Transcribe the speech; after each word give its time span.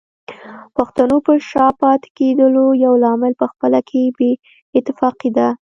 پښتنو 0.77 1.17
په 1.25 1.33
شا 1.49 1.67
پاتې 1.81 2.07
کېدلو 2.17 2.65
يو 2.85 2.93
لامل 3.03 3.33
پخپله 3.41 3.79
کې 3.89 4.03
بې 4.17 4.31
اتفاقي 4.77 5.29
ده 5.37 5.47